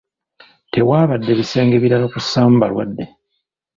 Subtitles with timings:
[0.71, 3.05] Tewaabadde bisenge birala kussaamu balwadde.